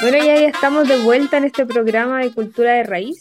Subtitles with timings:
[0.00, 3.18] Bueno, ya, estamos de vuelta en este programa de Cultura de Raíz.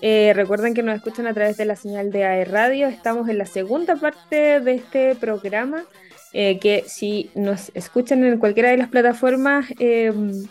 [0.00, 2.88] Eh, recuerden que nos escuchan a través de la señal de AE Radio.
[2.88, 5.84] Estamos en la segunda parte de este programa.
[6.32, 10.46] Eh, que si nos escuchan en cualquiera de las plataformas, em,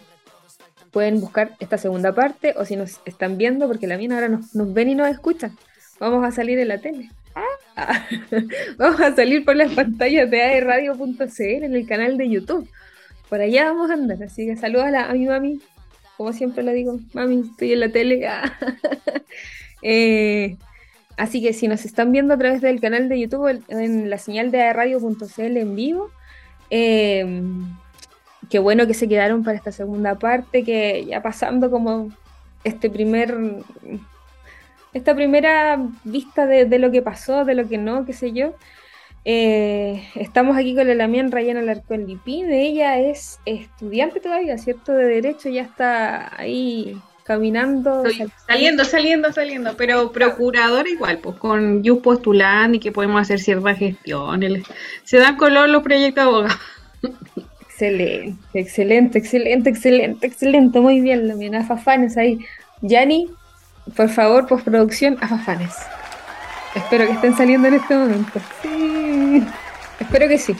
[0.91, 2.53] pueden buscar esta segunda parte.
[2.55, 5.57] O si nos están viendo, porque la mía ahora nos, ven y nos escuchan.
[5.99, 7.09] Vamos a salir en la tele.
[7.33, 8.07] Ah.
[8.77, 12.69] vamos a salir por las pantallas de aeradio.cl en el canal de YouTube
[13.33, 14.21] por allá vamos a andar.
[14.21, 15.59] Así que saludos a, mi mami,
[16.17, 18.29] como siempre le digo, mami, estoy en la tele.
[19.85, 20.55] Eh,
[21.17, 24.49] así que si nos están viendo a través del canal de YouTube, en la señal
[24.49, 26.09] de radio.cl en vivo,
[26.69, 27.41] eh,
[28.49, 32.11] qué bueno que se quedaron para esta segunda parte, que ya pasando como
[32.63, 33.35] este primer
[34.93, 38.53] esta primera vista de, lo que pasó, de lo que no, qué sé yo,
[39.25, 42.51] eh, estamos aquí con la Lamián Rayana Alarcón Lipín.
[42.51, 44.91] Ella es estudiante todavía, ¿cierto?
[44.91, 48.03] De Derecho, ya está ahí caminando.
[48.47, 53.77] saliendo, saliendo, saliendo, pero procurador igual, pues con Yus postulando y que podemos hacer ciertas
[53.77, 54.63] gestiones.
[55.03, 56.59] Se dan color los proyectos abogados.
[57.61, 60.79] Excelente, excelente, excelente, excelente, excelente.
[60.79, 61.55] Muy bien, Lamián.
[61.55, 62.39] Afafanes ahí.
[62.81, 63.29] Yani,
[63.95, 65.73] por favor, postproducción, afafanes.
[66.75, 68.39] Espero que estén saliendo en este momento.
[68.61, 69.02] Sí.
[69.99, 70.55] Espero que sí.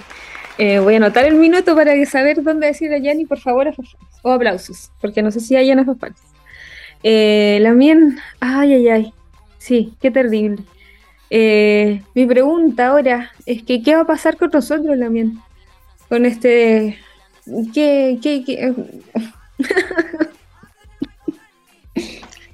[0.57, 3.73] Eh, voy a anotar el minuto para saber dónde decir a Yanni, por favor,
[4.21, 6.19] o aplausos, porque no sé si hay en afafanes.
[7.01, 7.71] Eh, la
[8.39, 9.13] ay, ay, ay.
[9.57, 10.63] Sí, qué terrible.
[11.29, 15.39] Eh, mi pregunta ahora es que, ¿qué va a pasar con nosotros, la mien?
[16.09, 16.99] Con este...
[17.73, 18.73] ¿Qué, qué, qué?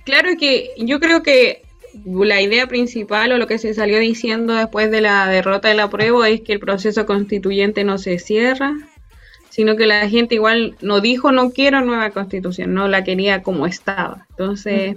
[0.06, 1.64] claro que yo creo que
[2.06, 5.90] la idea principal o lo que se salió diciendo después de la derrota de la
[5.90, 8.76] prueba es que el proceso constituyente no se cierra,
[9.50, 13.66] sino que la gente igual no dijo no quiero nueva constitución, no la quería como
[13.66, 14.28] estaba.
[14.30, 14.96] Entonces,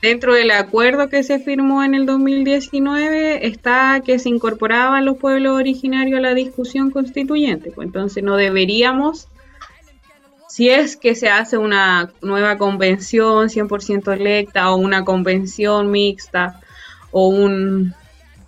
[0.00, 5.56] dentro del acuerdo que se firmó en el 2019 está que se incorporaban los pueblos
[5.56, 7.70] originarios a la discusión constituyente.
[7.70, 9.28] Pues entonces no deberíamos
[10.52, 16.60] si es que se hace una nueva convención 100% electa o una convención mixta
[17.10, 17.94] o un...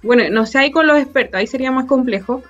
[0.03, 2.43] Bueno, no sé, ahí con los expertos, ahí sería más complejo,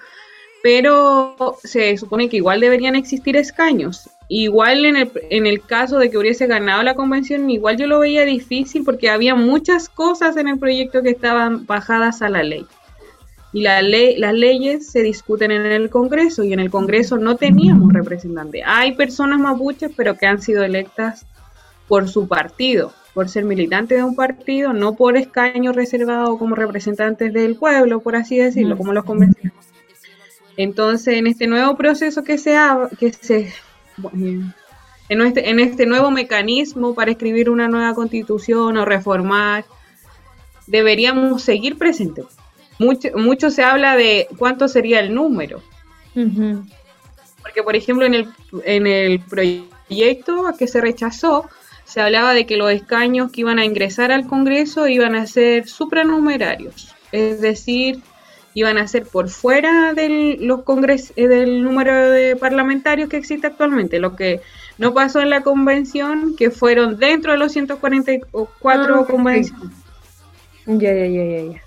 [0.61, 4.11] pero se supone que igual deberían existir escaños.
[4.29, 8.01] Igual en el, en el caso de que hubiese ganado la convención, igual yo lo
[8.01, 12.67] veía difícil porque había muchas cosas en el proyecto que estaban bajadas a la ley
[13.55, 17.37] y la ley, las leyes se discuten en el Congreso y en el Congreso no
[17.37, 18.63] teníamos representantes.
[18.67, 21.25] Hay personas mapuches, pero que han sido electas
[21.87, 27.33] por su partido, por ser militantes de un partido, no por escaño reservado como representantes
[27.33, 29.69] del pueblo, por así decirlo, como los convencionales.
[30.57, 32.59] Entonces, en este nuevo proceso que se
[32.99, 33.53] que se
[35.09, 39.65] en este, en este nuevo mecanismo para escribir una nueva constitución o reformar,
[40.67, 42.27] deberíamos seguir presentes
[42.79, 45.63] mucho, mucho se habla de cuánto sería el número.
[46.15, 48.29] Porque, por ejemplo, en el,
[48.65, 51.49] en el proyecto que se rechazó,
[51.85, 55.69] se hablaba de que los escaños que iban a ingresar al Congreso iban a ser
[55.69, 58.01] supranumerarios, es decir,
[58.55, 63.49] iban a ser por fuera del, los congres eh, del número de parlamentarios que existe
[63.49, 64.41] actualmente, lo que
[64.79, 69.71] no pasó en la convención, que fueron dentro de los 144 ah, convenciones.
[70.67, 71.64] Ya, ya, ya, ya.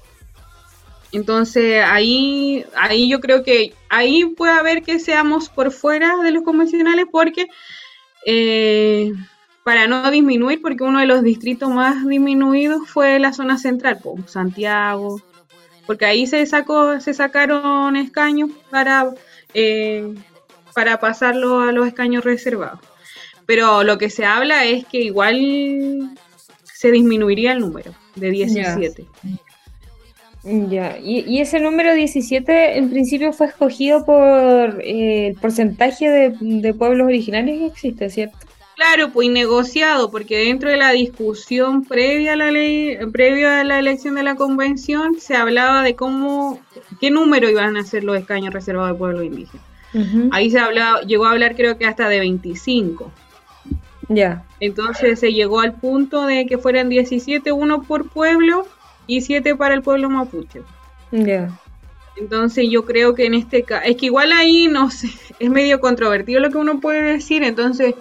[1.11, 6.43] Entonces ahí, ahí yo creo que ahí puede haber que seamos por fuera de los
[6.43, 7.47] convencionales porque
[8.25, 9.13] eh,
[9.63, 15.21] para no disminuir, porque uno de los distritos más disminuidos fue la zona central, Santiago,
[15.85, 19.09] porque ahí se sacó, se sacaron escaños para,
[19.53, 20.13] eh,
[20.73, 22.79] para pasarlo a los escaños reservados.
[23.45, 26.15] Pero lo que se habla es que igual
[26.63, 29.05] se disminuiría el número de 17.
[30.49, 37.07] Ya, y, ese número 17 en principio fue escogido por eh, el porcentaje de, pueblos
[37.07, 38.37] originarios que existe, ¿cierto?
[38.77, 43.79] Claro, pues negociado, porque dentro de la discusión previa a la ley, previa a la
[43.79, 46.61] elección de la convención, se hablaba de cómo,
[47.01, 49.65] qué número iban a ser los escaños reservados de pueblos indígenas.
[50.31, 53.11] Ahí se hablaba, llegó a hablar creo que hasta de 25.
[54.09, 54.45] Ya.
[54.61, 58.65] Entonces se llegó al punto de que fueran 17, uno por pueblo,
[59.07, 60.61] y siete para el pueblo mapuche.
[61.11, 61.49] Ya.
[62.17, 65.09] Entonces yo creo que en este caso, es que igual ahí, no sé,
[65.39, 67.95] es medio controvertido lo que uno puede decir, entonces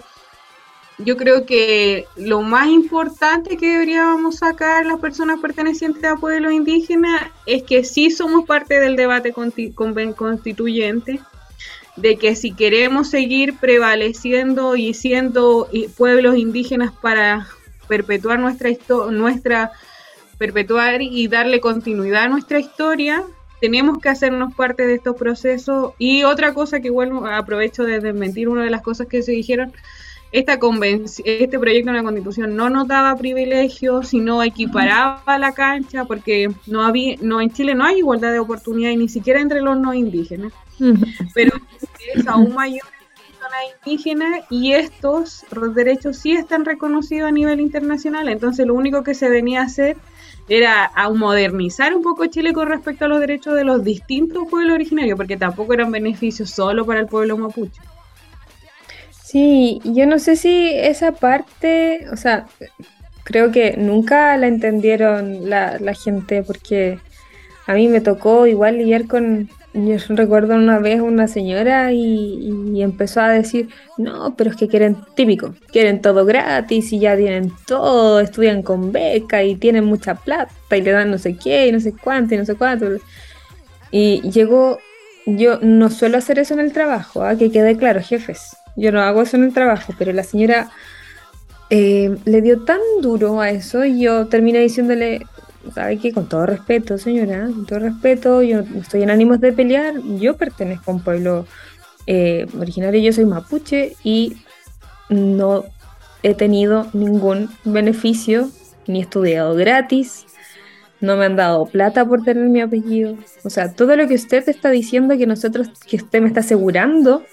[0.99, 7.29] yo creo que lo más importante que deberíamos sacar las personas pertenecientes a pueblos indígenas
[7.45, 11.19] es que sí somos parte del debate constituyente,
[11.97, 17.47] de que si queremos seguir prevaleciendo y siendo pueblos indígenas para
[17.87, 18.71] perpetuar nuestra
[19.11, 19.71] nuestra
[20.37, 23.23] perpetuar y darle continuidad a nuestra historia,
[23.59, 25.93] tenemos que hacernos parte de estos procesos.
[25.97, 29.73] Y otra cosa que igual aprovecho de desmentir una de las cosas que se dijeron,
[30.31, 30.59] esta
[31.23, 36.83] este proyecto de la constitución no nos daba privilegios, sino equiparaba la cancha, porque no
[36.83, 40.51] había, no en Chile no hay igualdad de oportunidades ni siquiera entre los no indígenas,
[41.33, 41.53] pero
[42.13, 42.83] es aún mayor
[43.85, 49.29] indígenas y estos derechos sí están reconocidos a nivel internacional, entonces lo único que se
[49.29, 49.97] venía a hacer
[50.49, 54.75] era a modernizar un poco Chile con respecto a los derechos de los distintos pueblos
[54.75, 57.81] originarios, porque tampoco eran beneficios solo para el pueblo mapuche.
[59.23, 62.45] Sí, yo no sé si esa parte, o sea,
[63.25, 66.97] creo que nunca la entendieron la, gente, porque
[67.65, 69.49] a mí me tocó igual lidiar con,
[69.85, 74.97] yo recuerdo una vez una señora y, empezó a decir, no, pero es que quieren
[75.15, 80.51] típico, quieren todo gratis y ya tienen todo, estudian con beca y tienen mucha plata
[80.75, 82.87] y le dan no sé qué y no sé cuánto y no sé cuánto.
[83.91, 84.79] Y llegó,
[85.25, 87.35] yo no suelo hacer eso en el trabajo, ¿ah?
[87.35, 90.69] que quede claro, jefes, yo no hago eso en el trabajo, pero la señora
[91.69, 95.25] eh, le dio tan duro a eso y yo terminé diciéndole,
[95.73, 96.13] ¿sabe qué?
[96.13, 100.37] Con todo respeto, señora, con todo respeto, yo no estoy en ánimos de pelear, yo
[100.37, 101.45] pertenezco a un pueblo
[102.05, 104.37] eh, originario, yo soy mapuche y
[105.09, 105.65] no
[106.23, 108.49] he tenido ningún beneficio,
[108.87, 110.25] ni he estudiado gratis,
[110.99, 113.17] no me han dado plata por tener mi apellido.
[113.43, 117.23] O sea, todo lo que usted está diciendo que nosotros, que usted me está asegurando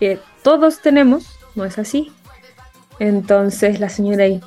[0.00, 2.12] que todos tenemos, no es así.
[2.98, 4.40] Entonces la señora ahí,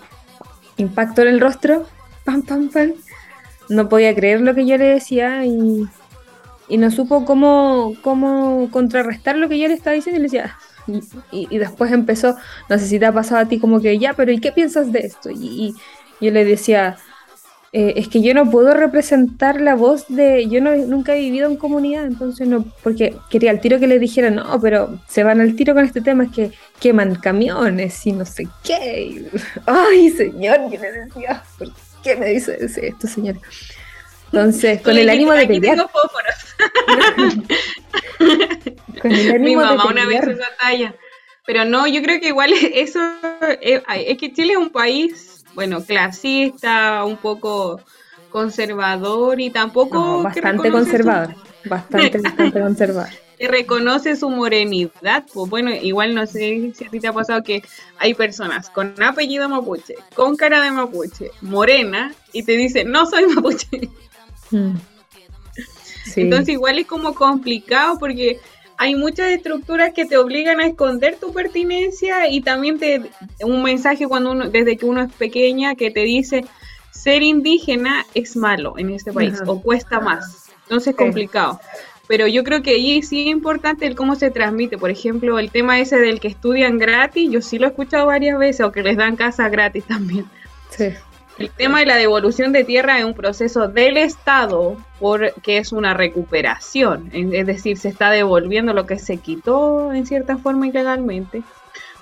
[0.77, 1.85] impacto en el rostro,
[2.25, 2.93] pam, pam, pam.
[3.69, 5.87] No podía creer lo que yo le decía y,
[6.69, 10.57] no supo cómo, cómo contrarrestar lo que yo le estaba diciendo y le decía,
[11.31, 12.35] y, después empezó,
[12.69, 14.91] no sé si te ha pasado a ti como que ya, pero ¿y qué piensas
[14.91, 15.29] de esto?
[15.31, 15.73] y
[16.21, 16.97] yo le decía,
[17.77, 21.49] eh, es que yo no puedo representar la voz de, yo no, nunca he vivido
[21.49, 25.41] en comunidad, entonces no, porque quería al tiro que le dijera, no, pero se van
[25.41, 29.25] al tiro con este tema, es que queman camiones y no sé qué.
[29.65, 31.43] Ay, señor, ¿qué decía?
[31.57, 31.67] ¿Por
[32.05, 33.35] qué me dice esto, señor?
[34.31, 35.75] Entonces, con el ánimo de pelear.
[35.75, 35.89] Tengo
[39.01, 40.95] con el ánimo Mi mamá una vez esa talla.
[41.45, 42.99] Pero no, yo creo que igual eso,
[43.61, 47.81] eh, es que Chile es un país bueno, clasista, un poco
[48.29, 50.21] conservador y tampoco...
[50.21, 51.33] bastante conservador,
[51.65, 53.09] bastante, bastante conservador.
[53.35, 57.43] Que reconoce su morenidad, pues bueno, igual no sé si a ti te ha pasado
[57.43, 57.61] que
[57.97, 63.25] hay personas con apellido mapuche, con cara de mapuche, morena, y te dicen, no soy
[63.27, 63.89] mapuche.
[64.51, 64.75] Mm.
[66.15, 68.39] Entonces igual es como complicado porque
[68.77, 73.01] hay muchas estructuras que te obligan a esconder tu pertinencia y también te
[73.41, 76.45] un mensaje cuando uno desde que uno es pequeña que te dice
[76.91, 80.44] ser indígena es malo en este país o cuesta más.
[80.65, 81.59] Entonces es complicado.
[82.07, 84.77] Pero yo creo que ahí sí es importante el cómo se transmite.
[84.77, 88.37] Por ejemplo, el tema ese del que estudian gratis, yo sí lo he escuchado varias
[88.37, 90.25] veces, o que les dan casa gratis también.
[90.69, 90.89] Sí.
[91.37, 95.93] El tema de la devolución de tierra es un proceso del Estado porque es una
[95.93, 101.43] recuperación, es decir, se está devolviendo lo que se quitó en cierta forma ilegalmente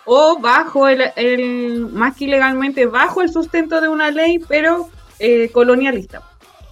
[0.05, 6.21] o bajo el, más que ilegalmente, bajo el sustento de una ley, pero eh, colonialista.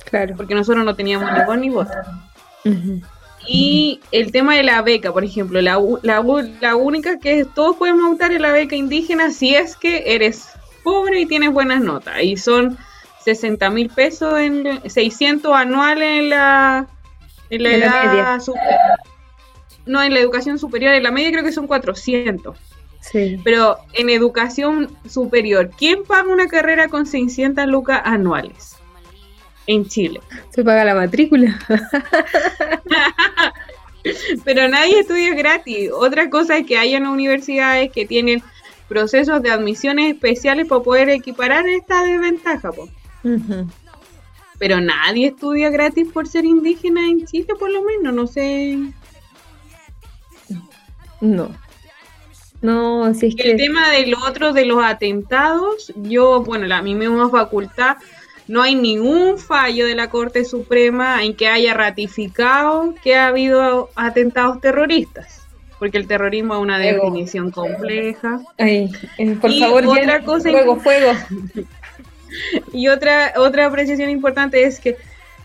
[0.05, 0.36] Claro.
[0.36, 1.88] Porque nosotros no teníamos ni voz ni voz.
[3.48, 6.24] Y el tema de la beca, por ejemplo, la, la,
[6.62, 10.50] la única que todos podemos optar es la beca indígena si es que eres
[10.84, 12.22] pobre y tienes buenas notas.
[12.22, 12.77] Y son
[13.24, 16.88] 60 mil pesos, en 600 anuales en la,
[17.50, 18.41] en la, edad
[19.86, 22.58] No, en la educación superior, en la media creo que son 400.
[23.01, 23.39] Sí.
[23.43, 28.77] Pero en educación superior, ¿quién paga una carrera con 600 lucas anuales?
[29.72, 30.20] En Chile.
[30.50, 31.58] Se paga la matrícula.
[34.44, 35.90] Pero nadie estudia gratis.
[35.94, 38.44] Otra cosa es que hay en universidades que tienen
[38.90, 42.72] procesos de admisiones especiales para poder equiparar esta desventaja.
[44.60, 48.78] Pero nadie estudia gratis por ser indígena en Chile, por lo menos, no sé.
[51.22, 51.50] No.
[52.62, 57.30] No, si es El tema del otro, de los atentados, yo, bueno, la mi misma
[57.30, 57.96] facultad,
[58.51, 63.89] no hay ningún fallo de la Corte Suprema en que haya ratificado que ha habido
[63.96, 65.41] atentados terroristas
[65.79, 68.39] porque el terrorismo es una definición compleja.
[68.60, 71.13] Ay, eh, por favor, otra cosa fuego, fuego.
[72.74, 74.98] y otra, otra apreciación importante es que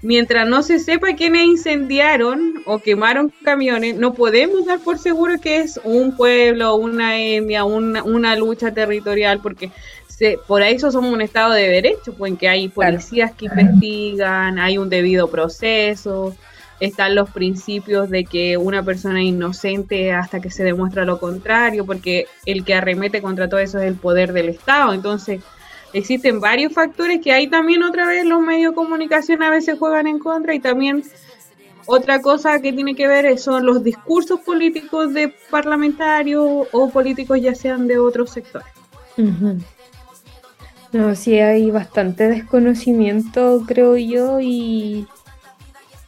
[0.03, 5.61] mientras no se sepa quiénes incendiaron o quemaron camiones, no podemos dar por seguro que
[5.61, 9.71] es un pueblo, una etnia, una, una lucha territorial, porque
[10.17, 14.59] se, por eso somos un Estado de Derecho, pues en que hay policías que investigan,
[14.59, 16.35] hay un debido proceso,
[16.81, 21.85] están los principios de que una persona es inocente hasta que se demuestra lo contrario,
[21.85, 24.95] porque el que arremete contra todo eso es el poder del Estado.
[24.95, 25.43] Entonces,
[25.93, 30.07] existen varios factores que ahí también otra vez los medios de comunicación a veces juegan
[30.07, 31.05] en contra y también
[31.85, 37.55] otra cosa que tiene que ver son los discursos políticos de parlamentarios o políticos ya
[37.55, 38.69] sean de otros sectores.
[40.93, 45.07] No, sí hay bastante desconocimiento, creo yo, y,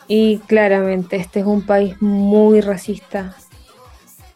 [0.06, 3.36] y claramente este es un país muy racista.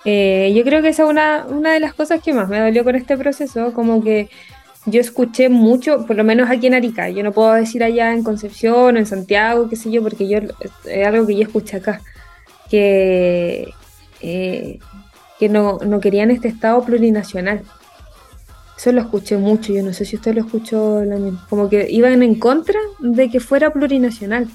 [0.04, 2.82] Eh, yo creo que esa es una, una de las cosas que más me dolió
[2.84, 4.28] con este proceso, como que
[4.84, 8.24] yo escuché mucho, por lo menos aquí en Arica, yo no puedo decir allá en
[8.24, 10.38] Concepción, en Santiago, qué sé yo, porque yo
[10.84, 12.00] es algo que yo escuché acá,
[12.68, 13.68] que,
[14.20, 14.80] eh,
[15.38, 17.62] que no, no querían este Estado plurinacional.
[18.82, 21.04] Eso lo escuché mucho, yo no sé si usted lo escuchó
[21.48, 24.48] Como que iban en contra de que fuera plurinacional.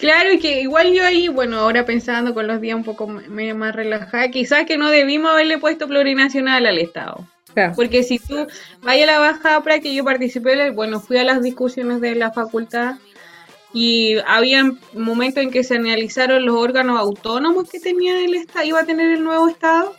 [0.00, 3.76] Claro, y que igual yo ahí, bueno, ahora pensando con los días un poco más
[3.76, 7.24] relajada, quizás que no debimos haberle puesto plurinacional al Estado.
[7.76, 8.48] Porque si tú
[8.82, 12.96] vayas a la para que yo participé, bueno, fui a las discusiones de la facultad
[13.72, 18.80] y había momentos en que se analizaron los órganos autónomos que tenía el Estado, iba
[18.80, 19.94] a tener el nuevo Estado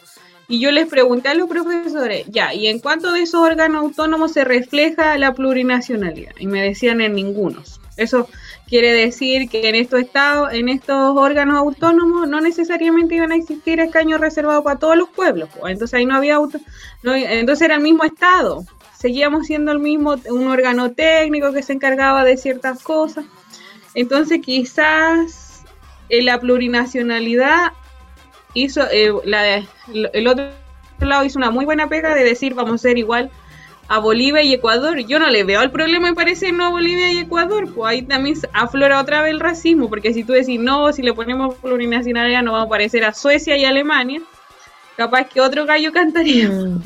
[0.51, 4.33] y yo les pregunté a los profesores, ya, ¿y en cuánto de esos órganos autónomos
[4.33, 6.33] se refleja la plurinacionalidad?
[6.39, 7.63] Y me decían en ninguno.
[7.95, 8.27] Eso
[8.67, 13.79] quiere decir que en estos estados, en estos órganos autónomos, no necesariamente iban a existir
[13.79, 15.47] escaños reservados para todos los pueblos.
[15.65, 16.59] Entonces ahí no había auto,
[17.01, 18.65] entonces era el mismo estado.
[18.97, 23.23] Seguíamos siendo el mismo, un órgano técnico que se encargaba de ciertas cosas.
[23.95, 25.63] Entonces quizás
[26.09, 27.71] en la plurinacionalidad
[28.53, 30.51] hizo eh, la, el otro
[30.99, 33.31] lado hizo una muy buena pega de decir vamos a ser igual
[33.87, 34.99] a Bolivia y Ecuador.
[34.99, 38.01] Yo no le veo el problema en parecer no a Bolivia y Ecuador, pues ahí
[38.01, 42.41] también aflora otra vez el racismo, porque si tú decís no, si le ponemos plurinacionalidad
[42.41, 44.21] no vamos a parecer a Suecia y Alemania,
[44.95, 46.47] capaz que otro gallo cantaría.
[46.49, 46.81] Mm.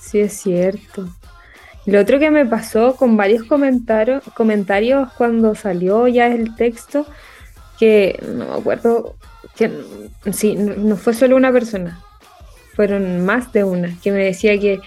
[0.00, 1.08] Sí, es cierto.
[1.84, 7.06] Lo otro que me pasó con varios comentarios cuando salió ya el texto,
[7.78, 9.16] que no me acuerdo,
[9.56, 9.70] que
[10.32, 12.00] sí, no, fue solo una persona,
[12.74, 14.80] fueron más de una, que me decía que,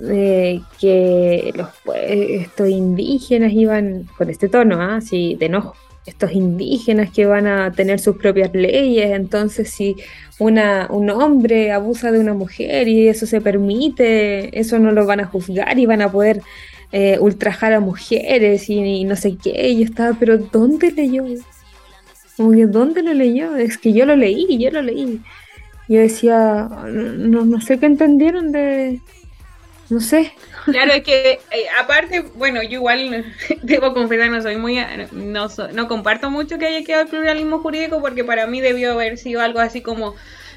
[0.00, 5.00] eh, que los, estos indígenas iban, con este tono, ¿ah?
[5.00, 5.74] sí, de enojo,
[6.06, 9.96] estos indígenas que van a tener sus propias leyes, entonces si
[10.38, 15.20] una, un hombre abusa de una mujer y eso se permite, eso no lo van
[15.20, 16.42] a juzgar y van a poder
[16.92, 21.24] eh, ultrajar a mujeres y, y, no sé qué, y yo estaba, pero ¿dónde leyó?
[22.36, 23.56] Como que ¿dónde lo leyó?
[23.56, 25.20] Es que yo lo leí, yo lo leí.
[25.88, 29.00] Yo decía, no, no sé qué entendieron de...
[29.90, 30.32] No sé.
[30.64, 33.26] Claro, es que eh, aparte, bueno, yo igual
[33.62, 34.78] debo confesar, no soy muy,
[35.12, 39.18] no, no comparto mucho que haya quedado el pluralismo jurídico porque para mí debió haber
[39.18, 40.14] sido algo así como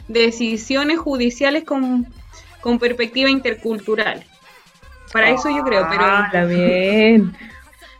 [0.08, 2.08] decisiones judiciales con,
[2.62, 4.24] con perspectiva intercultural.
[5.12, 6.04] Para eso yo creo, pero...
[6.04, 7.36] Ah, bien.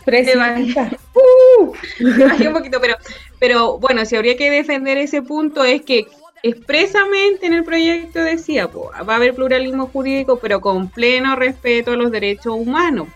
[0.08, 1.74] Uh.
[2.48, 2.96] un poquito, pero,
[3.40, 6.08] pero bueno, si habría que defender ese punto es que
[6.44, 11.98] expresamente en el proyecto decía, va a haber pluralismo jurídico, pero con pleno respeto a
[11.98, 13.08] los derechos humanos.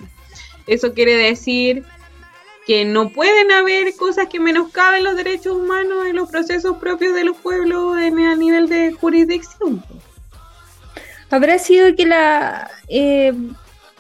[0.67, 1.83] Eso quiere decir
[2.65, 7.23] que no pueden haber cosas que menoscaben los derechos humanos en los procesos propios de
[7.23, 9.83] los pueblos en, a nivel de jurisdicción.
[11.31, 13.33] Habrá sido que la eh,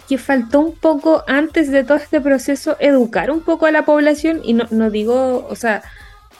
[0.07, 4.41] que faltó un poco antes de todo este proceso educar un poco a la población
[4.43, 5.83] y no, no digo, o sea,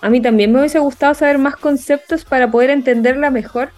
[0.02, 3.70] a mí también me hubiese gustado saber más conceptos para poder entenderla mejor.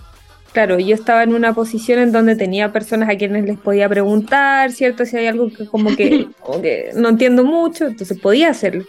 [0.53, 4.71] Claro, yo estaba en una posición en donde tenía personas a quienes les podía preguntar,
[4.71, 5.05] ¿cierto?
[5.05, 6.27] Si hay algo que como que,
[6.95, 8.85] no entiendo mucho, entonces podía hacerlo.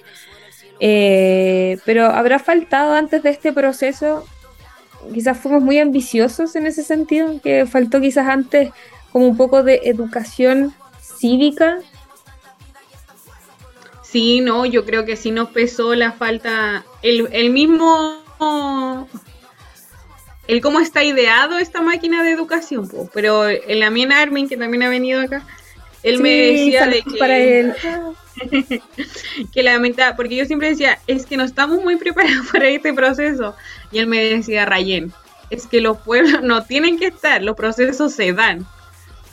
[0.79, 4.25] Eh, pero habrá faltado antes de este proceso,
[5.13, 8.71] quizás fuimos muy ambiciosos en ese sentido, que faltó quizás antes
[9.11, 11.79] como un poco de educación cívica.
[14.15, 19.09] Sí, no, yo creo que sí nos pesó la falta, el, el mismo,
[20.47, 24.89] el cómo está ideado esta máquina de educación, pero el Amien Armin, que también ha
[24.89, 25.45] venido acá,
[26.05, 27.19] él me decía de que...
[27.19, 27.75] Para él.
[29.53, 33.57] que lamenta, porque yo siempre decía, es que no estamos muy preparados para este proceso.
[33.91, 35.13] Y él me decía, Rayen,
[35.51, 38.65] es que los pueblos no tienen que estar, los procesos se dan.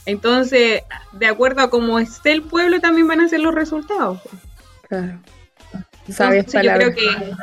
[0.07, 4.17] Entonces, de acuerdo a cómo esté el pueblo, también van a ser los resultados.
[4.91, 5.19] Claro.
[6.05, 7.33] Entonces, yo creo que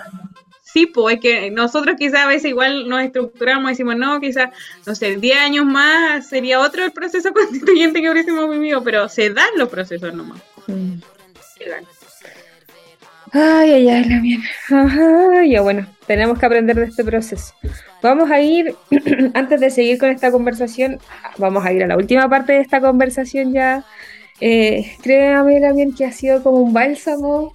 [0.63, 4.51] sí, pues que nosotros quizás a veces igual nos estructuramos y decimos, no, quizás,
[4.87, 9.31] no sé, 10 años más sería otro el proceso constituyente que hubiésemos vivido, pero se
[9.31, 10.43] dan los procesos nomás.
[10.67, 10.97] Mm.
[13.33, 14.43] Ay, ay, ay, la bien.
[15.51, 17.55] ya bueno, tenemos que aprender de este proceso.
[18.03, 18.75] Vamos a ir,
[19.35, 20.99] antes de seguir con esta conversación,
[21.39, 23.85] vamos a ir a la última parte de esta conversación ya.
[24.41, 27.53] Eh, créame también que ha sido como un bálsamo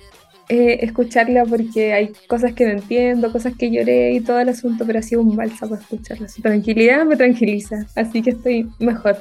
[0.49, 4.85] eh, escucharla porque hay cosas que no entiendo, cosas que lloré y todo el asunto,
[4.85, 6.27] pero ha sido un bálsamo escucharla.
[6.27, 9.17] Su tranquilidad me tranquiliza, así que estoy mejor.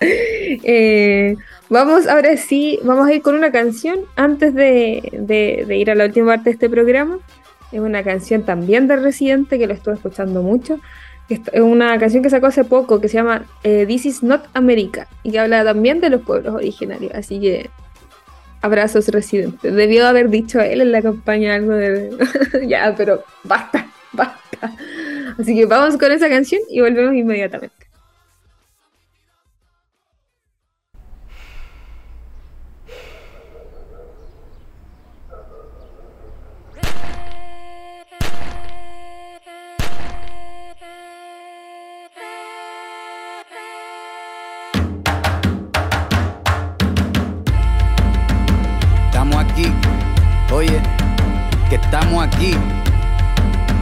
[0.00, 1.36] eh,
[1.70, 6.26] Vamos, ahora sí, vamos a ir con una canción antes de, ir a la última
[6.26, 7.18] parte de este programa.
[7.72, 10.78] Es una canción también de Residente que lo estuve escuchando mucho.
[11.28, 15.08] Es una canción que sacó hace poco que se llama eh, This is Not America
[15.22, 17.12] y que habla también de los pueblos originarios.
[17.14, 17.70] Así que
[18.60, 19.70] abrazos Residente.
[19.70, 22.10] Debió haber dicho él en la campaña algo de.
[22.66, 24.74] ya, pero basta, basta.
[25.38, 27.86] Así que vamos con esa canción y volvemos inmediatamente.
[51.94, 52.56] Estamos aquí.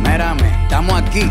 [0.04, 1.31] Mírame, estamos aquí.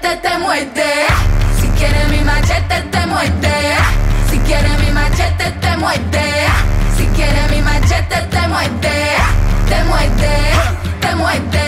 [0.00, 1.06] te muerde.
[1.60, 3.76] Si quieres mi machete te muerde.
[4.30, 6.46] Si quieres mi machete te muerde.
[6.96, 9.16] Si quieres mi machete te muerde.
[9.68, 10.34] Te muerde.
[11.00, 11.67] Te muerde.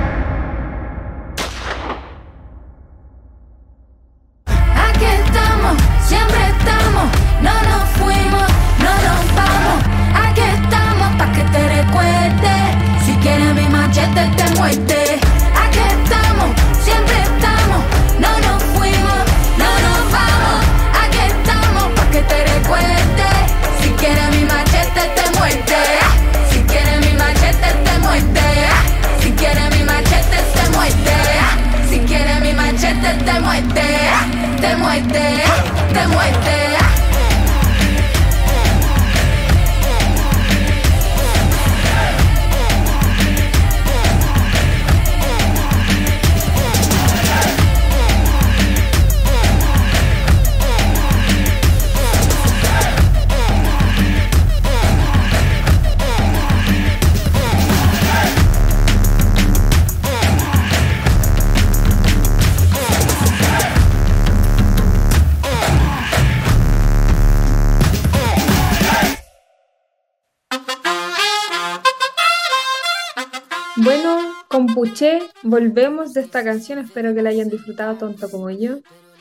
[75.51, 78.77] Volvemos de esta canción, espero que la hayan disfrutado tanto como yo,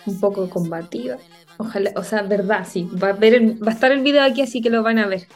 [0.06, 1.18] un poco combativa.
[1.58, 4.62] Ojalá, o sea, verdad, sí, va a, ver va a estar el video aquí, así
[4.62, 5.26] que lo van a ver.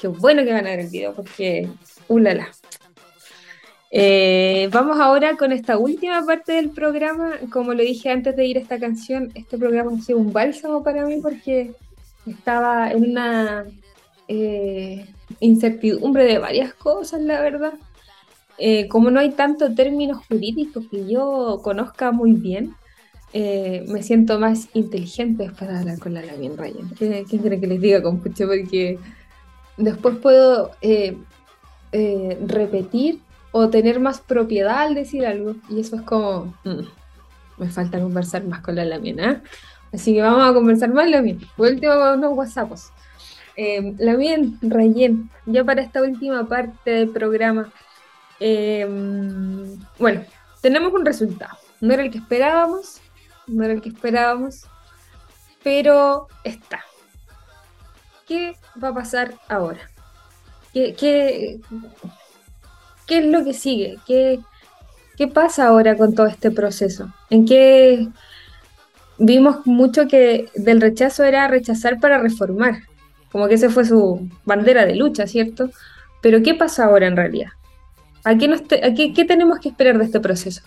[0.00, 1.68] Qué bueno que van a ver el video, porque,
[2.06, 2.48] ulala.
[3.90, 7.32] Eh, vamos ahora con esta última parte del programa.
[7.52, 10.84] Como lo dije antes de ir a esta canción, este programa ha sido un bálsamo
[10.84, 11.72] para mí porque
[12.24, 13.64] estaba en una
[14.28, 15.06] eh,
[15.40, 17.74] incertidumbre de varias cosas, la verdad.
[18.60, 22.74] Eh, como no hay tanto términos jurídicos que yo conozca muy bien,
[23.32, 26.90] eh, me siento más inteligente para hablar con la Lamien Ryan.
[26.98, 28.46] ¿Qué, ¿Quién cree que les diga, compuche?
[28.46, 28.98] Porque
[29.76, 30.72] después puedo
[32.46, 33.20] repetir
[33.52, 35.56] o tener más propiedad al decir algo.
[35.68, 36.84] Y eso es como, mm,
[37.58, 39.42] me falta conversar más con la Lamien,
[39.92, 41.40] Así que vamos a conversar más, Lamien.
[41.56, 42.92] Por último, unos WhatsApps.
[43.56, 47.72] Eh, Lamien, Rayen, ya para esta última parte del programa.
[48.40, 50.24] Em, bueno,
[50.62, 51.56] tenemos un resultado.
[51.80, 53.00] No era el que esperábamos,
[53.46, 54.66] no era el que esperábamos,
[55.62, 56.84] pero está.
[58.26, 59.90] ¿Qué va a pasar ahora?
[60.72, 61.60] ¿Qué, qué,
[63.08, 63.98] es lo que sigue?
[64.06, 64.40] ¿Qué,
[65.16, 67.12] ¿Qué pasa ahora con todo este proceso?
[67.28, 68.08] ¿En qué
[69.18, 72.84] vimos mucho que del rechazo era rechazar para reformar?
[73.32, 75.70] Como que esa fue su bandera de lucha, ¿cierto?
[76.22, 77.50] Pero ¿qué pasa ahora en realidad?
[78.24, 80.62] ¿A qué, nos qué tenemos que esperar de este proceso?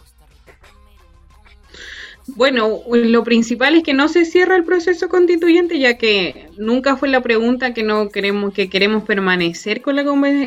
[2.28, 7.10] Bueno, lo principal es que no se cierra el proceso constituyente, ya que nunca fue
[7.10, 10.06] la pregunta que no queremos que queremos permanecer con la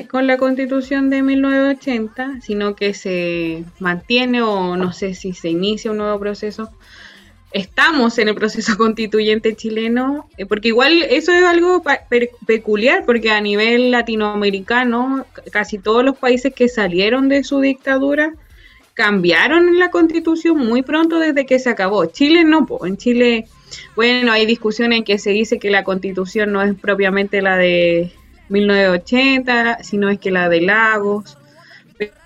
[0.08, 5.90] con la Constitución de 1980, sino que se mantiene o no sé si se inicia
[5.90, 6.70] un nuevo proceso.
[7.56, 11.82] Estamos en el proceso constituyente chileno, eh, porque igual eso es algo
[12.46, 18.34] peculiar, porque a nivel latinoamericano, casi todos los países que salieron de su dictadura
[18.92, 22.04] cambiaron la constitución muy pronto desde que se acabó.
[22.04, 23.46] Chile no, en Chile,
[23.94, 28.12] bueno, hay discusiones en que se dice que la constitución no es propiamente la de
[28.50, 31.38] 1980, sino es que la de Lagos.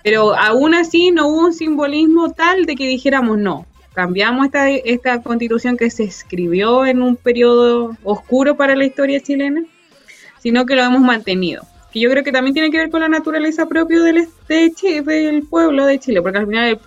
[0.03, 5.21] Pero aún así no hubo un simbolismo tal de que dijéramos no, cambiamos esta, esta
[5.21, 9.63] constitución que se escribió en un periodo oscuro para la historia chilena,
[10.39, 13.09] sino que lo hemos mantenido que yo creo que también tiene que ver con la
[13.09, 16.79] naturaleza propia del, del pueblo de Chile, porque al final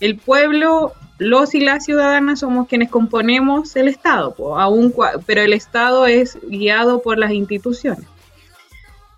[0.00, 4.94] el, pueblo, los y las ciudadanas somos quienes componemos el Estado, aún,
[5.26, 8.06] pero el Estado es guiado por las instituciones.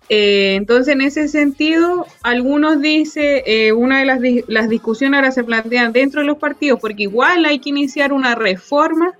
[0.09, 5.43] Eh, entonces, en ese sentido, algunos dicen, eh, una de las, las discusiones ahora se
[5.43, 9.13] plantean dentro de los partidos, porque igual hay que iniciar una reforma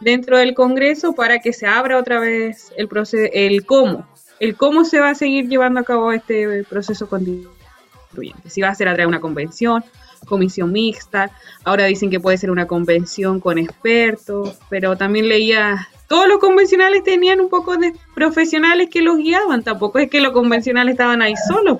[0.00, 2.88] dentro del Congreso para que se abra otra vez el,
[3.32, 8.48] el cómo, el cómo se va a seguir llevando a cabo este proceso constituyente.
[8.48, 9.84] Si va a ser a través de una convención,
[10.26, 11.30] comisión mixta,
[11.64, 17.04] ahora dicen que puede ser una convención con expertos, pero también leía, todos los convencionales
[17.04, 21.34] tenían un poco de profesionales que los guiaban, tampoco es que los convencionales estaban ahí
[21.46, 21.78] solos.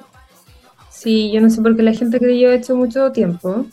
[0.89, 3.67] Sí, yo no sé por qué la gente he hecho mucho tiempo,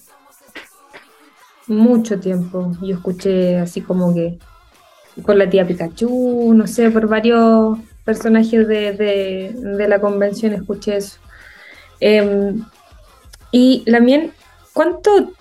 [1.67, 4.39] mucho tiempo, yo escuché así como que
[5.21, 11.19] con la tía Pikachu, no sé, por varios personajes de, la convención, escuché eso.
[11.99, 12.65] Em,
[13.51, 14.31] y también,
[14.73, 15.33] ¿cuánto?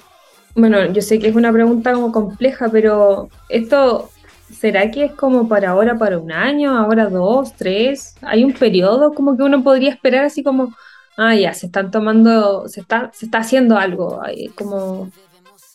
[0.54, 4.10] Bueno, yo sé que es una pregunta como compleja, pero esto,
[4.52, 8.14] ¿será que es como para ahora, para un año, ahora dos, tres?
[8.22, 10.74] ¿Hay un periodo como que uno podría esperar así como,
[11.16, 14.22] ah, ya, se están tomando, se está, se está haciendo algo?
[14.22, 15.10] ¿Hay, como,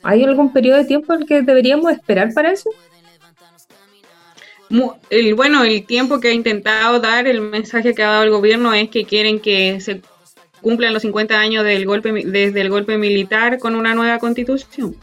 [0.04, 2.70] ¿Hay algún periodo de tiempo en el que deberíamos esperar para eso?
[5.10, 8.74] el, bueno, el tiempo que ha intentado dar, el mensaje que ha dado el gobierno
[8.74, 10.02] es que quieren que se
[10.62, 14.96] cumplan los 50 años del golpe, desde el golpe militar con una nueva constitución.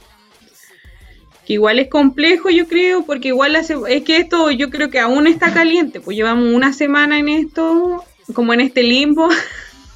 [1.48, 3.72] Que igual es complejo, yo creo, porque igual es
[4.04, 8.52] que esto yo creo que aún está caliente, pues llevamos una semana en esto, como
[8.52, 9.30] en este limbo,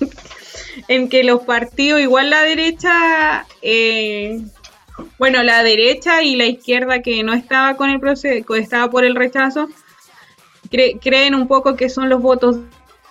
[0.89, 4.41] en que los partidos, igual la derecha, eh,
[5.19, 9.15] bueno, la derecha y la izquierda que no estaba con el proceso, estaba por el
[9.15, 9.69] rechazo,
[10.71, 12.61] creen un poco que son los votos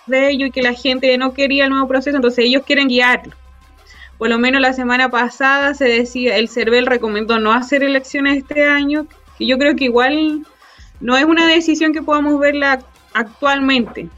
[0.06, 3.36] de ellos y que la gente no quería el nuevo proceso, entonces ellos quieren guiarlo.
[4.22, 8.64] Por lo menos la semana pasada se decía, el CERVEL recomendó no hacer elecciones este
[8.64, 10.46] año, y yo creo que igual
[11.00, 14.08] no es una decisión que podamos verla actualmente,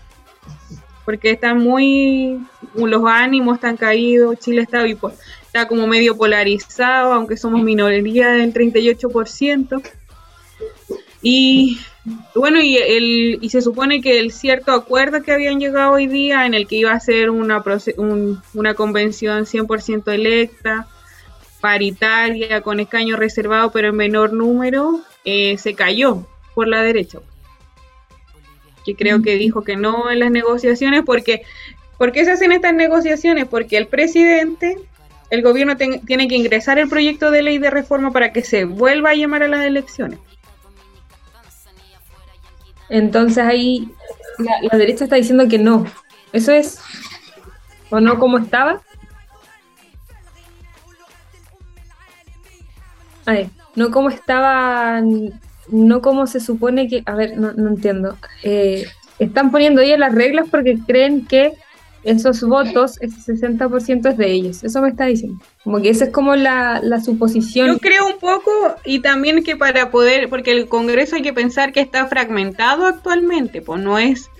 [1.06, 2.38] porque están muy,
[2.74, 9.82] los ánimos están caídos, Chile está, está como medio polarizado, aunque somos minoría del 38%.
[11.22, 11.80] Y
[12.34, 16.44] Bueno, y, el, y se supone que el cierto acuerdo que habían llegado hoy día,
[16.44, 17.62] en el que iba a ser una,
[18.52, 20.86] una convención 100% electa,
[21.60, 27.20] paritaria, con escaños reservados, pero en menor número, eh, se cayó por la derecha.
[28.84, 31.40] Que creo que dijo que no en las negociaciones, porque
[31.96, 33.46] ¿por qué se hacen estas negociaciones?
[33.48, 34.76] Porque el presidente,
[35.30, 39.10] el gobierno tiene que ingresar el proyecto de ley de reforma para que se vuelva
[39.10, 40.18] a llamar a las elecciones.
[42.88, 43.90] Entonces ahí
[44.38, 45.84] la, derecha está diciendo que no.
[46.32, 46.80] ¿Eso es?
[47.90, 48.80] ¿O no como estaba?
[53.26, 55.00] A ver, no como estaba,
[55.68, 58.18] no como se supone que, a ver, no, no entiendo.
[58.42, 58.86] Eh,
[59.18, 61.52] están poniendo ellos las reglas porque creen que
[62.04, 64.62] esos votos, ese 60% es de ellos.
[64.62, 65.42] Eso me está diciendo.
[65.62, 67.68] Como que esa es como la, suposición.
[67.68, 68.50] Yo creo un poco
[68.84, 73.62] y también que para poder, porque el Congreso hay que pensar que está fragmentado actualmente,
[73.62, 74.30] pues no es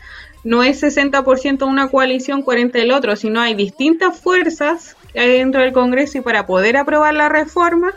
[0.44, 6.18] no es 60% una coalición, 40 del otro, sino hay distintas fuerzas dentro del Congreso
[6.18, 7.92] y para poder aprobar la reforma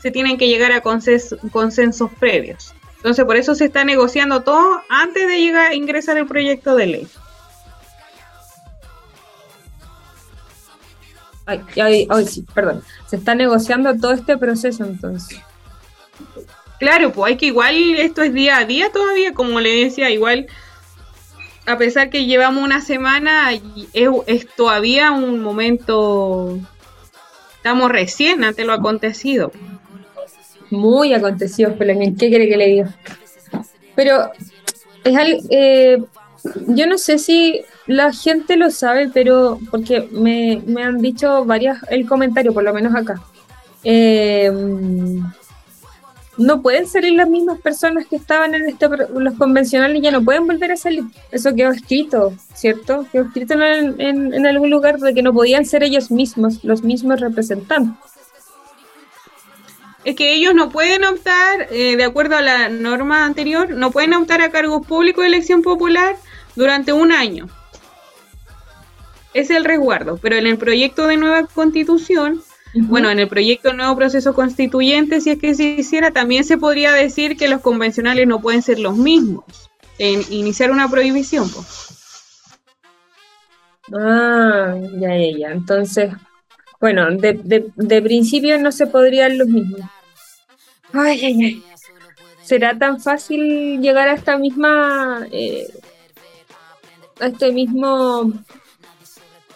[0.00, 2.74] se tienen que llegar a consensos previos.
[2.96, 6.86] Entonces por eso se está negociando todo antes de llegar a ingresar el proyecto de
[6.86, 7.08] ley.
[11.46, 12.82] Ay, ay, sí, perdón.
[13.06, 15.40] Se está negociando todo este proceso entonces.
[16.78, 20.46] Claro, pues hay que igual esto es día a día todavía, como le decía, igual
[21.66, 23.50] a pesar que llevamos una semana,
[23.92, 26.58] es, todavía un momento,
[27.56, 29.52] estamos recién ante lo acontecido.
[30.70, 32.94] Muy acontecido, pero ¿qué quiere que le diga?
[33.94, 34.30] Pero
[35.04, 36.02] es algo, eh,
[36.68, 42.06] yo no sé si la gente lo sabe, pero porque me, han dicho varias, el
[42.06, 43.20] comentario, por lo menos acá.
[43.82, 45.20] Em,
[46.36, 50.46] no pueden salir las mismas personas que estaban en este, los convencionales, ya no pueden
[50.46, 51.02] volver a salir.
[51.32, 53.06] Eso quedó escrito, ¿cierto?
[53.10, 57.18] Quedó escrito en, en, algún lugar de que no podían ser ellos mismos, los mismos
[57.18, 58.12] representantes.
[60.04, 64.14] Es que ellos no pueden optar, eh, de acuerdo a la norma anterior, no pueden
[64.14, 66.14] optar a cargos públicos de elección popular
[66.54, 67.48] durante un año.
[69.32, 72.42] Es el resguardo, pero en el proyecto de nueva constitución,
[72.74, 76.58] bueno, en el proyecto de nuevo proceso constituyente, si es que se hiciera, también se
[76.58, 79.44] podría decir que los convencionales no pueden ser los mismos
[79.98, 81.48] en iniciar una prohibición.
[83.92, 85.50] Ah, ya, ya, ya.
[85.50, 86.12] Entonces,
[86.80, 89.80] bueno, de, de, principio no se podrían los mismos.
[90.92, 91.64] Ay, ay, ay.
[92.42, 95.68] ¿Será tan fácil llegar a esta misma eh,
[97.20, 98.32] a este mismo,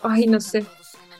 [0.05, 0.65] ay, no sé,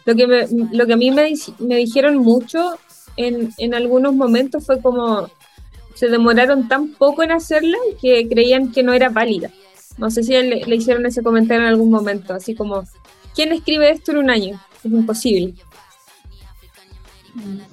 [0.05, 2.79] lo que, me, lo que a mí me, me dijeron mucho
[3.17, 5.29] en, en algunos momentos fue como
[5.95, 9.51] se demoraron tan poco en hacerla que creían que no era válida.
[9.97, 12.83] No sé si le, le, hicieron ese comentario en algún momento, así como,
[13.35, 14.61] ¿quién escribe esto en un año?
[14.83, 15.55] Es imposible.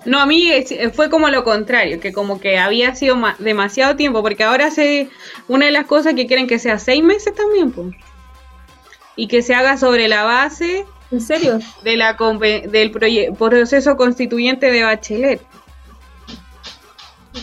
[0.06, 0.50] No, a mí
[0.93, 5.10] fue como lo contrario, que como que había sido demasiado tiempo, porque ahora se,
[5.47, 7.95] una de las cosas que quieren que sea seis meses también, pues
[9.15, 11.60] y que se haga sobre la base ¿En serio?
[11.84, 12.91] De la del
[13.38, 15.41] proceso constituyente de Bachelet.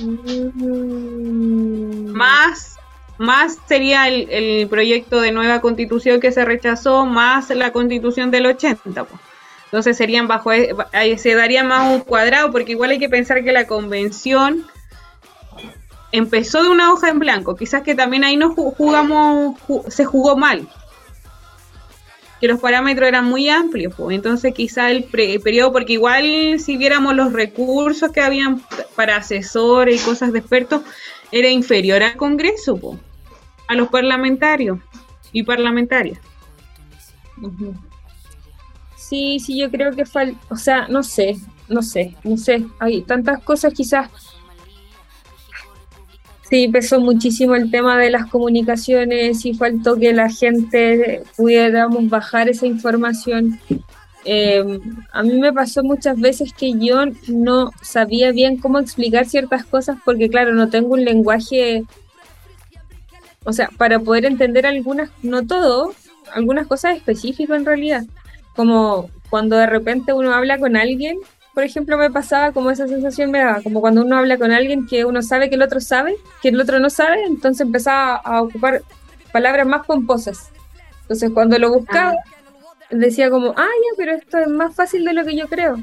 [0.01, 2.13] Mm.
[2.13, 2.77] Más,
[3.19, 9.07] más sería el, proyecto de nueva constitución que se rechazó, más la constitución del 80.
[9.67, 10.75] Entonces serían bajo, e,
[11.19, 14.65] se daría más un cuadrado, porque igual hay que pensar que la convención
[16.11, 17.55] empezó de una hoja en blanco.
[17.55, 19.57] Quizás que también ahí no jugamos,
[19.89, 20.67] se jugó mal
[22.41, 24.15] que los parámetros eran muy amplios, pues.
[24.15, 28.63] entonces quizá el, periodo, porque igual si viéramos los recursos que habían
[28.95, 30.83] para asesores y cosas de expertos,
[31.33, 32.99] era inferior al Congreso, pues,
[33.67, 34.79] a los parlamentarios
[35.33, 36.19] y parlamentarias.
[38.97, 41.37] Sí, sí, yo creo que falta, o sea, no sé,
[41.69, 44.11] no sé, no sé, hay tantas cosas quizás
[46.49, 52.49] Sí, pesó muchísimo el tema de las comunicaciones y faltó que la gente pudiéramos bajar
[52.49, 53.61] esa información.
[54.25, 54.81] Eh,
[55.13, 59.99] a mí me pasó muchas veces que yo no sabía bien cómo explicar ciertas cosas
[60.05, 61.85] porque, claro, no tengo un lenguaje,
[63.45, 65.93] o sea, para poder entender algunas, no todo,
[66.33, 68.05] algunas cosas específicas en realidad,
[68.57, 71.19] como cuando de repente uno habla con alguien
[71.55, 74.87] por ejemplo, me pasaba como esa sensación me daba, como cuando uno habla con alguien
[74.87, 78.43] que uno sabe que el otro sabe, que el otro no sabe, entonces empezaba a
[78.43, 78.83] ocupar
[79.33, 80.51] palabras más pomposas.
[81.03, 82.87] Entonces, cuando lo buscaba, ah.
[82.91, 85.77] decía como, ah, ya, pero esto es más fácil de lo que yo creo.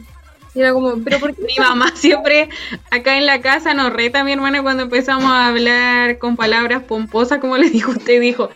[0.53, 1.41] Y era como, pero ¿por qué?
[1.43, 2.49] Mi mamá siempre
[2.89, 6.83] acá en la casa nos reta a mi hermana cuando empezamos a hablar con palabras
[6.83, 8.49] pomposas, como le dijo usted, dijo,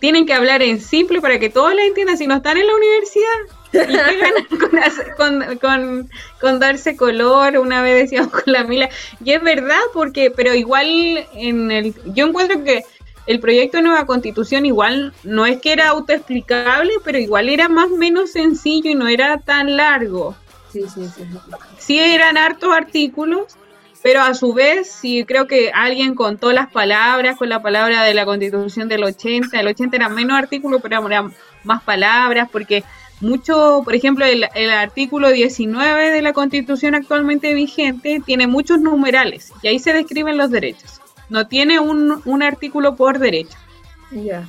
[0.00, 2.74] tienen que hablar en simple para que todos la entiendan si no están en la
[2.74, 3.59] universidad.
[3.72, 4.46] ¿Y qué ganan
[5.16, 7.58] con, con, con, darse color?
[7.58, 8.88] Una vez decíamos con la Mila.
[9.24, 10.86] Y es verdad, porque, pero igual
[11.34, 11.94] en el.
[12.14, 12.84] Yo encuentro que
[13.26, 17.90] el proyecto de nueva constitución igual no es que era autoexplicable, pero igual era más
[17.90, 20.34] o menos sencillo y no era tan largo.
[20.72, 21.24] Sí, sí, sí.
[21.78, 23.56] Sí eran hartos artículos,
[24.02, 28.14] pero a su vez sí creo que alguien contó las palabras con la palabra de
[28.14, 29.60] la constitución del 80.
[29.60, 31.32] El 80 era menos artículos, pero eran
[31.64, 32.84] más palabras, porque
[33.20, 39.68] mucho, por ejemplo, el, artículo 19 de la constitución actualmente vigente tiene muchos numerales y
[39.68, 41.00] ahí se describen los derechos.
[41.28, 43.56] No tiene un, un artículo por derecho.
[44.10, 44.48] Ya.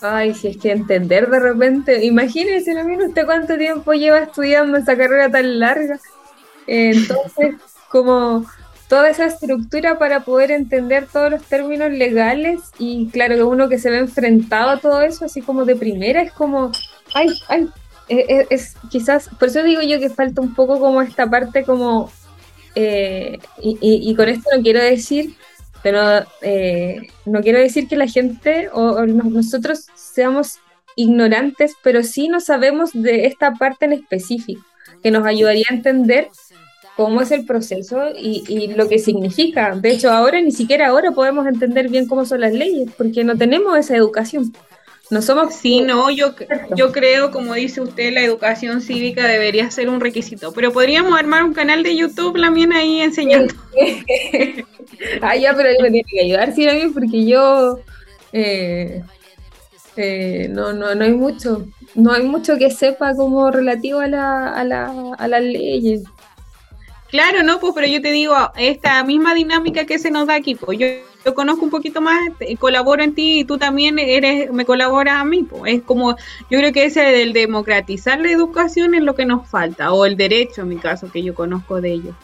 [0.00, 4.78] Ay, si es que entender de repente, imagínese, ¿no mire usted cuánto tiempo lleva estudiando
[4.78, 6.00] esa carrera tan larga?
[6.66, 7.54] Entonces,
[7.88, 8.44] como
[8.88, 13.78] toda esa estructura para poder entender todos los términos legales y claro que uno que
[13.78, 16.72] se ve enfrentado a todo eso, así como de primera, es como,
[17.14, 17.68] ay, ay,
[18.08, 22.10] es, es quizás, por eso digo yo que falta un poco como esta parte como,
[22.74, 25.34] eh, y, y, y, con esto no quiero decir,
[25.82, 30.58] pero eh, no quiero decir que la gente o, o, nosotros seamos
[30.96, 34.62] ignorantes, pero sí no sabemos de esta parte en específico,
[35.02, 36.28] que nos ayudaría a entender
[36.96, 39.74] cómo es el proceso y, y, lo que significa.
[39.74, 43.36] De hecho, ahora ni siquiera ahora podemos entender bien cómo son las leyes, porque no
[43.36, 44.52] tenemos esa educación.
[45.12, 45.54] No somos...
[45.54, 46.34] Sí, no, yo,
[46.74, 51.44] yo creo, como dice usted, la educación cívica debería ser un requisito, pero podríamos armar
[51.44, 53.52] un canal de YouTube también ahí enseñando.
[55.20, 57.80] ah, ya, pero me tiene que ayudar, sí, a mí, porque yo...
[58.32, 59.02] Eh,
[59.98, 64.48] eh, no, no, no hay mucho, no hay mucho que sepa como relativo a, la,
[64.48, 66.04] a, la, a las leyes.
[67.10, 70.54] Claro, no, pues, pero yo te digo, esta misma dinámica que se nos da aquí,
[70.54, 70.86] pues yo,
[71.24, 72.18] yo conozco un poquito más,
[72.58, 76.16] colaboro en ti y tú también eres, me colaboras a mí, pues es como,
[76.50, 80.16] yo creo que ese del democratizar la educación es lo que nos falta, o el
[80.16, 82.14] derecho en mi caso, que yo conozco de ellos.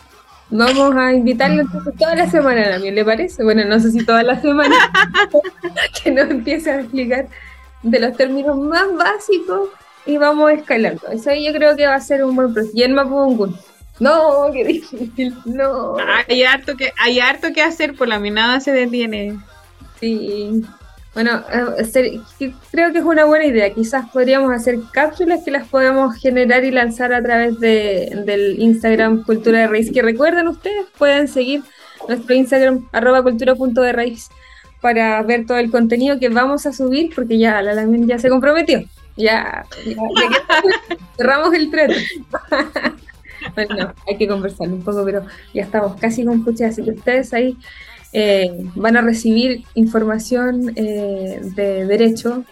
[0.51, 3.45] Vamos a invitarle entonces toda la semana también, ¿le parece?
[3.45, 4.75] Bueno, no sé si toda la semana
[6.03, 7.29] que nos empiece a explicar
[7.83, 9.69] de los términos más básicos
[10.07, 11.07] y vamos escalando.
[11.09, 12.77] Eso yo creo que va a ser un buen proceso.
[12.77, 13.55] Y el Mapungun.
[14.01, 15.97] No, qué difícil, no.
[16.29, 19.39] Hay harto que, hay harto que hacer, por la minada se detiene.
[20.01, 20.63] Sí.
[21.15, 21.43] Bueno,
[22.71, 23.75] creo que es una buena idea.
[23.75, 29.25] Quizás podríamos hacer cápsulas que las podemos generar y lanzar a través de, del Instagram
[29.25, 29.91] Cultura de Raíz.
[29.91, 31.63] Que recuerden ustedes, pueden seguir
[32.07, 34.29] nuestro Instagram arroba cultura.de raíz
[34.81, 38.85] para ver todo el contenido que vamos a subir, porque ya la ya se comprometió.
[39.17, 41.91] Ya, ya, ya cerramos el tren.
[43.55, 45.25] bueno, no, hay que conversar un poco, pero
[45.55, 47.57] ya estamos casi con puche, así que ustedes ahí
[48.13, 52.45] eh, van a recibir información eh, de derecho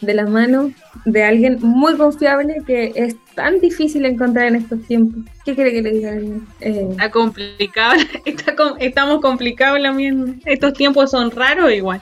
[0.00, 0.72] de la mano
[1.04, 5.24] de alguien muy confiable que es tan difícil encontrar en estos tiempos.
[5.44, 6.12] ¿Qué quiere que le diga?
[6.60, 10.40] Eh, está complicado, está, estamos complicados también.
[10.44, 12.00] Estos tiempos son raros igual.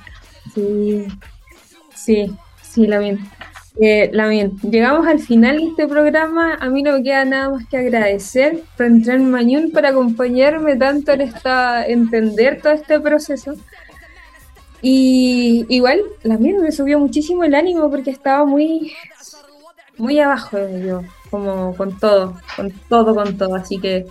[0.55, 1.07] Sí,
[1.95, 2.31] sí,
[2.63, 3.21] sí, la bien.
[3.81, 6.55] Eh, la bien, llegamos al final de este programa.
[6.61, 11.13] A mí no me queda nada más que agradecer por en Mañún para acompañarme tanto
[11.13, 13.55] en esta entender todo este proceso.
[14.83, 18.93] Y igual, la me subió muchísimo el ánimo porque estaba muy,
[19.97, 23.55] muy abajo yo, como con todo, con todo, con todo.
[23.55, 24.07] Así que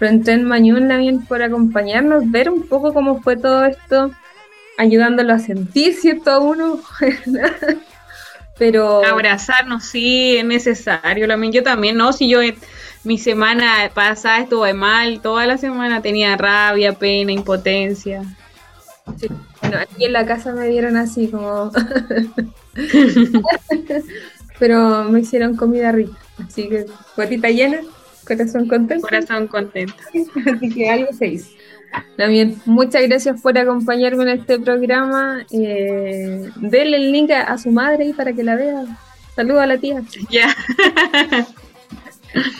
[0.00, 4.12] en Mañún también por acompañarnos, ver un poco cómo fue todo esto,
[4.78, 6.30] ayudándolo a sentir, ¿cierto?
[6.30, 6.80] A uno.
[8.58, 11.26] pero abrazarnos sí es necesario.
[11.28, 12.40] También yo también no si yo
[13.04, 18.22] mi semana pasada estuve mal toda la semana tenía rabia pena impotencia.
[19.18, 19.28] Sí.
[19.60, 21.70] bueno aquí en la casa me dieron así como
[24.58, 27.80] pero me hicieron comida rica así que guatita llena
[28.24, 29.06] corazón contento.
[29.06, 29.94] Corazón contento.
[30.54, 31.50] Así que algo se hizo
[32.16, 35.44] también, muchas gracias por acompañarme en este programa.
[35.50, 38.84] Eh, denle el link a, su madre ahí para que la vea.
[39.34, 40.02] Saludos a la tía.
[40.30, 40.54] Ya.
[41.28, 41.46] Yeah.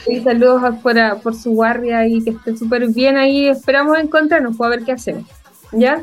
[0.08, 3.48] y saludos por, a, por su guardia y que esté súper bien ahí.
[3.48, 5.24] Esperamos encontrarnos, pues a ver qué hacemos.
[5.72, 6.02] ¿Ya?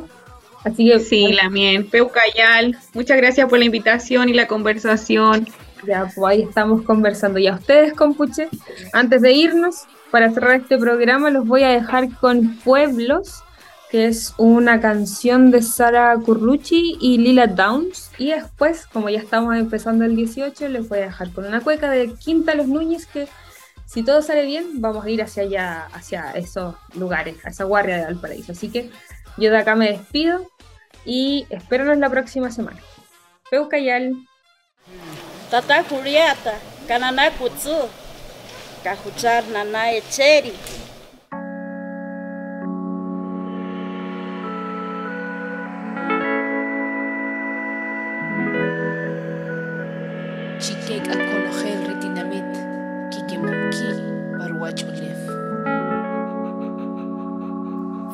[0.64, 1.00] Así que.
[1.00, 1.88] Sí, la mien.
[1.88, 2.78] Peucayal.
[2.94, 5.48] Muchas gracias por la invitación y la conversación.
[5.86, 7.40] Ya, pues ahí estamos conversando.
[7.40, 8.50] Y a ustedes, compuche,
[8.94, 13.44] antes de irnos, para cerrar este programa los voy a dejar con Pueblos,
[13.90, 18.12] que es una canción de Sara Currucci y Lila Downs.
[18.18, 21.90] Y después, como ya estamos empezando el 18, les voy a dejar con una cueca
[21.90, 23.28] de Quinta Los Núñez que
[23.86, 27.98] si todo sale bien, vamos a ir hacia allá, hacia esos lugares, a esa guardia
[27.98, 28.54] de Valparaíso.
[28.54, 28.90] Así que
[29.36, 30.48] yo de acá me despido
[31.04, 32.80] y espéranos la próxima semana.
[33.50, 34.16] Peucayal.
[35.50, 36.54] Tata Julieta,
[36.88, 37.90] Cananá Kutsu,
[38.84, 40.54] Cajuchar Nana Echeri.
[50.64, 52.52] Chiquek akonojel ritinamit,
[53.12, 53.90] kikemumki,
[54.40, 55.22] barwachulef.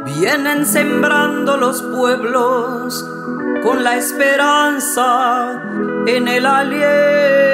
[0.04, 3.21] vienen sembrando los pueblos
[3.62, 5.62] con la esperanza
[6.06, 7.52] en el aliento.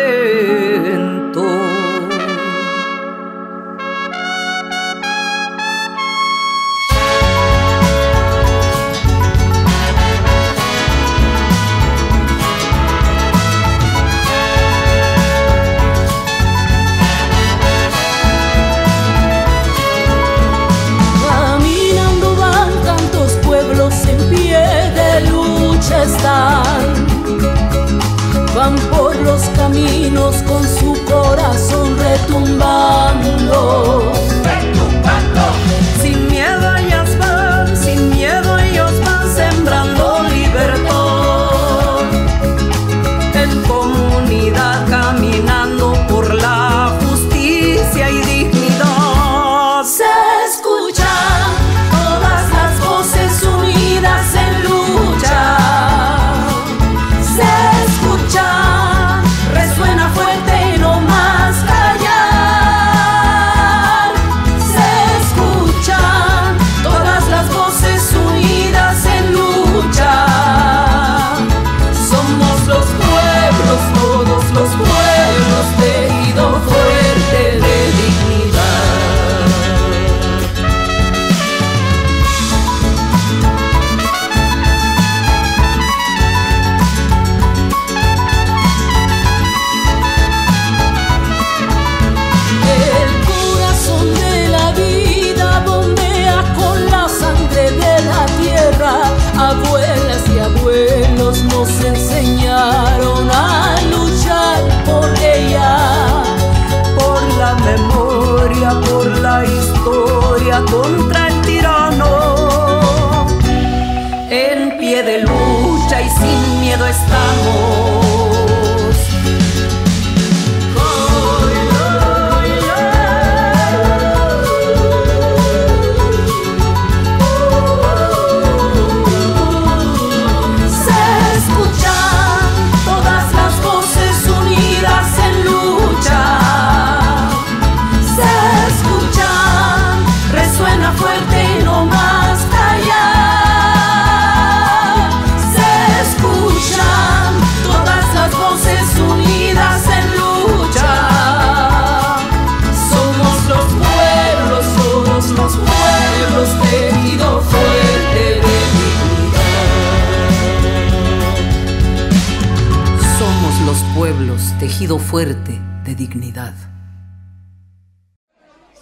[164.96, 166.54] Fuerte de dignidad.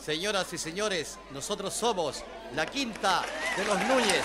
[0.05, 2.23] Señoras y señores, nosotros somos
[2.55, 3.23] la quinta
[3.57, 4.23] de los Núñez.